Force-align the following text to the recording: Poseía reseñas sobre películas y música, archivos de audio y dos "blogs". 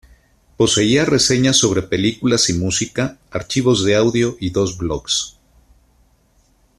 Poseía 0.57 1.05
reseñas 1.05 1.57
sobre 1.57 1.83
películas 1.83 2.49
y 2.49 2.53
música, 2.53 3.19
archivos 3.29 3.85
de 3.85 3.95
audio 3.95 4.35
y 4.39 4.49
dos 4.49 4.75
"blogs". 4.79 5.37